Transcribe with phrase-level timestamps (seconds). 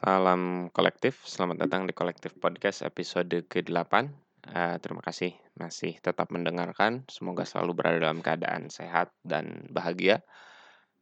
[0.00, 4.08] Salam kolektif, selamat datang di Kolektif Podcast episode ke-8.
[4.48, 7.04] Uh, terima kasih masih tetap mendengarkan.
[7.04, 10.24] Semoga selalu berada dalam keadaan sehat dan bahagia.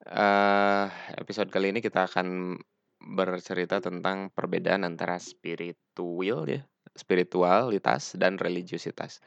[0.03, 2.59] Uh, episode kali ini kita akan
[2.99, 6.67] bercerita tentang perbedaan antara spiritual ya,
[6.99, 9.23] spiritualitas dan religiusitas.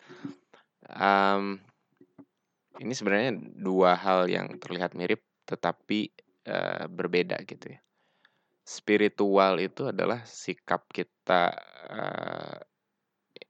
[0.84, 1.64] Um,
[2.84, 6.12] ini sebenarnya dua hal yang terlihat mirip tetapi
[6.52, 7.80] uh, berbeda gitu ya
[8.72, 11.52] spiritual itu adalah sikap kita
[11.92, 12.56] uh,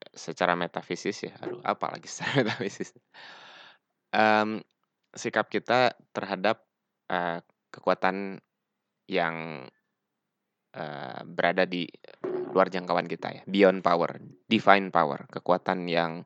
[0.10, 1.38] secara metafisis ya.
[1.46, 2.90] Aduh, apa lagi secara metafisis?
[4.10, 4.66] Um,
[5.14, 6.66] sikap kita terhadap
[7.14, 8.42] uh, kekuatan
[9.06, 9.70] yang
[10.74, 11.86] uh, berada di
[12.52, 14.18] luar jangkauan kita ya, beyond power,
[14.50, 16.26] divine power, kekuatan yang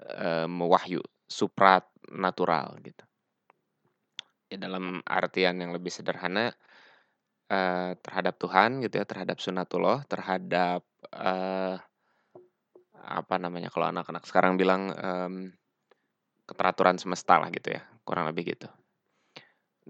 [0.00, 3.04] uh, mewahyu, supranatural gitu.
[4.50, 6.54] Ya dalam artian yang lebih sederhana,
[7.50, 10.82] uh, terhadap Tuhan gitu ya, terhadap sunatullah, terhadap
[11.14, 11.78] uh,
[13.06, 15.34] apa namanya kalau anak-anak sekarang bilang um,
[16.46, 18.66] keteraturan semesta lah gitu ya, kurang lebih gitu.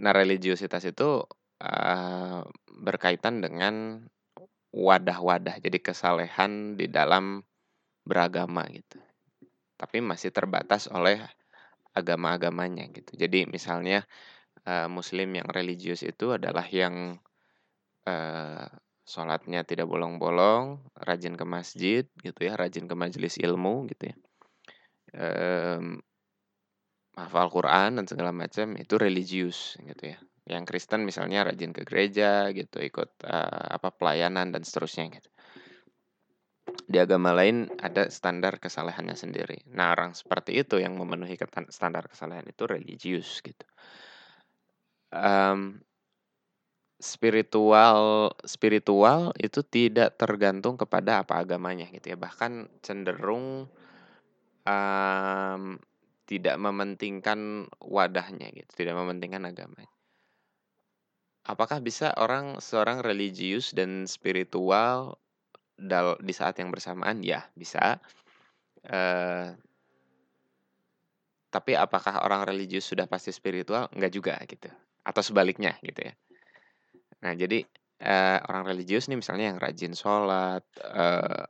[0.01, 1.25] Nah, religiusitas itu
[1.65, 2.41] uh,
[2.77, 4.05] berkaitan dengan
[4.77, 7.41] wadah-wadah, jadi kesalehan di dalam
[8.05, 9.01] beragama gitu.
[9.81, 11.21] Tapi masih terbatas oleh
[11.97, 13.17] agama-agamanya gitu.
[13.17, 14.05] Jadi misalnya
[14.67, 17.17] Muslim yang religius itu adalah yang
[18.07, 18.67] uh,
[19.07, 24.17] sholatnya tidak bolong-bolong, rajin ke masjid gitu ya, rajin ke majelis ilmu gitu ya.
[25.17, 26.03] Um,
[27.17, 30.19] hafal Quran dan segala macam itu religius gitu ya.
[30.47, 35.31] Yang Kristen misalnya rajin ke gereja gitu, ikut uh, apa pelayanan dan seterusnya gitu.
[36.87, 39.63] Di agama lain ada standar kesalehannya sendiri.
[39.75, 41.39] Nah, orang seperti itu yang memenuhi
[41.71, 43.67] standar kesalehan itu religius gitu.
[45.15, 45.83] Um,
[46.97, 52.17] spiritual spiritual itu tidak tergantung kepada apa agamanya gitu ya.
[52.17, 53.69] Bahkan cenderung
[54.65, 55.63] um,
[56.27, 58.71] tidak mementingkan wadahnya gitu.
[58.73, 59.93] Tidak mementingkan agamanya.
[61.47, 65.23] Apakah bisa orang seorang religius dan spiritual
[65.79, 67.23] dal di saat yang bersamaan?
[67.23, 68.03] Ya bisa.
[68.83, 69.55] Uh,
[71.55, 73.87] tapi apakah orang religius sudah pasti spiritual?
[73.95, 74.67] Enggak juga gitu.
[75.07, 76.15] Atau sebaliknya gitu ya
[77.27, 77.67] Nah, jadi
[78.07, 81.43] uh, orang religius nih misalnya yang rajin sholat, uh,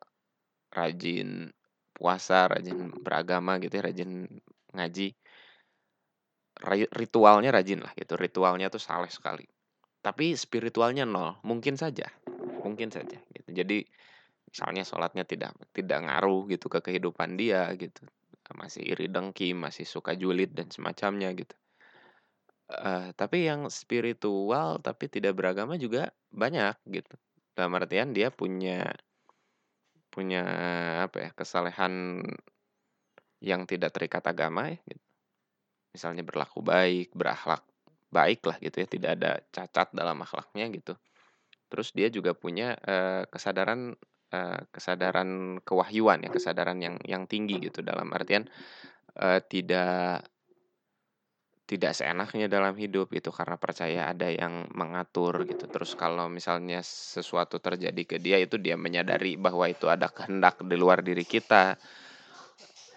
[0.73, 1.53] rajin
[1.93, 4.25] puasa, rajin beragama gitu ya, rajin
[4.73, 5.13] ngaji.
[6.97, 9.45] Ritualnya rajin lah gitu, ritualnya tuh saleh sekali.
[10.01, 12.09] Tapi spiritualnya nol, mungkin saja,
[12.65, 13.53] mungkin saja gitu.
[13.53, 13.85] Jadi
[14.49, 18.09] misalnya sholatnya tidak tidak ngaruh gitu ke kehidupan dia gitu,
[18.57, 21.53] masih iri dengki, masih suka julid dan semacamnya gitu.
[22.67, 27.15] Uh, tapi yang spiritual tapi tidak beragama juga banyak gitu.
[27.55, 28.91] Dalam artian dia punya
[30.11, 30.43] punya
[31.07, 32.27] apa ya, kesalehan
[33.39, 35.05] yang tidak terikat agama ya gitu.
[35.95, 37.63] Misalnya berlaku baik, berakhlak
[38.11, 40.99] baik lah gitu ya, tidak ada cacat dalam akhlaknya gitu.
[41.71, 43.95] Terus dia juga punya uh, kesadaran
[44.35, 48.51] uh, kesadaran kewahyuan ya, kesadaran yang yang tinggi gitu dalam artian
[49.23, 50.27] uh, tidak
[51.67, 55.67] tidak seenaknya dalam hidup itu karena percaya ada yang mengatur gitu.
[55.67, 60.77] Terus kalau misalnya sesuatu terjadi ke dia itu dia menyadari bahwa itu ada kehendak di
[60.79, 61.75] luar diri kita.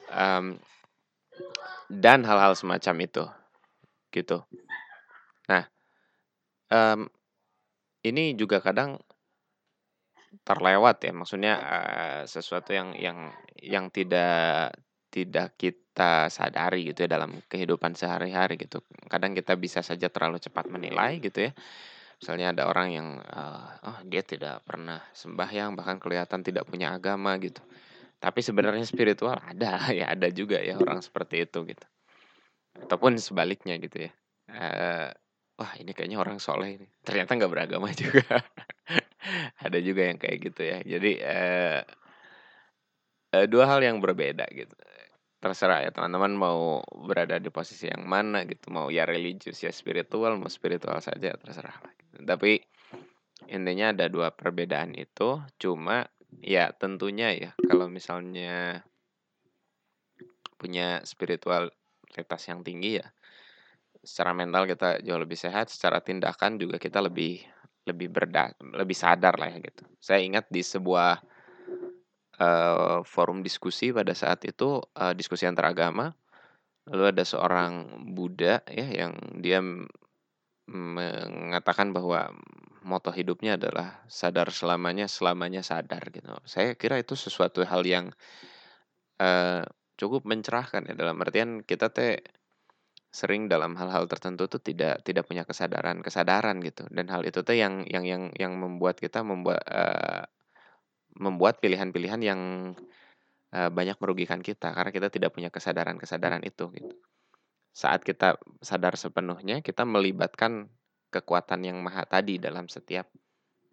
[0.09, 0.62] Um,
[1.90, 3.24] dan hal-hal semacam itu
[4.13, 4.46] gitu.
[5.50, 5.66] Nah,
[6.69, 7.09] um,
[8.06, 9.01] ini juga kadang
[10.46, 14.78] terlewat ya, maksudnya uh, sesuatu yang yang yang tidak
[15.09, 18.86] tidak kita sadari gitu ya dalam kehidupan sehari-hari gitu.
[19.09, 21.52] Kadang kita bisa saja terlalu cepat menilai gitu ya.
[22.22, 27.36] Misalnya ada orang yang uh, oh dia tidak pernah sembahyang bahkan kelihatan tidak punya agama
[27.42, 27.59] gitu.
[28.19, 31.86] Tapi sebenarnya spiritual ada ya ada juga ya orang seperti itu gitu.
[32.86, 34.12] Ataupun sebaliknya gitu ya.
[34.50, 35.09] Uh,
[35.59, 36.88] wah ini kayaknya orang soleh ini.
[37.02, 38.45] Ternyata nggak beragama juga.
[39.60, 40.78] ada juga yang kayak gitu ya.
[40.86, 41.81] Jadi uh,
[43.36, 44.75] uh, dua hal yang berbeda gitu
[45.39, 50.36] terserah ya teman-teman mau berada di posisi yang mana gitu mau ya religius ya spiritual
[50.36, 52.27] mau spiritual saja terserah gitu.
[52.27, 52.59] tapi
[53.47, 56.12] intinya ada dua perbedaan itu cuma
[56.44, 58.83] ya tentunya ya kalau misalnya
[60.59, 63.07] punya spiritualitas yang tinggi ya
[64.03, 67.39] secara mental kita jauh lebih sehat secara tindakan juga kita lebih
[67.88, 71.24] lebih berda lebih sadar lah ya gitu saya ingat di sebuah
[72.39, 76.15] uh, forum diskusi pada saat itu uh, diskusi antar agama.
[76.89, 79.62] Lalu ada seorang Buddha ya yang dia
[80.69, 82.33] mengatakan bahwa
[82.86, 86.33] moto hidupnya adalah sadar selamanya, selamanya sadar gitu.
[86.45, 88.09] Saya kira itu sesuatu hal yang,
[89.19, 89.65] eee,
[90.00, 92.24] cukup mencerahkan ya dalam artian kita teh
[93.09, 97.81] sering dalam hal-hal tertentu tuh tidak tidak punya kesadaran-kesadaran gitu dan hal itu tuh yang
[97.89, 100.24] yang yang yang membuat kita membuat eee,
[101.17, 102.41] membuat pilihan-pilihan yang,
[103.50, 106.94] banyak merugikan kita karena kita tidak punya kesadaran-kesadaran itu gitu.
[107.73, 110.69] Saat kita sadar sepenuhnya, kita melibatkan
[111.09, 113.09] kekuatan Yang Maha tadi dalam setiap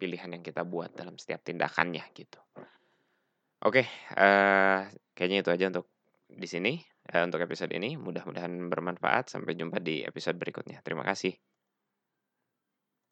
[0.01, 2.41] pilihan yang kita buat, dalam setiap tindakannya gitu.
[3.65, 4.79] Oke, eee,
[5.17, 5.85] kayaknya itu aja untuk
[6.29, 6.77] di sini,
[7.09, 7.97] eee, untuk episode ini.
[7.97, 9.33] Mudah-mudahan bermanfaat.
[9.33, 10.81] Sampai jumpa di episode berikutnya.
[10.85, 11.33] Terima kasih.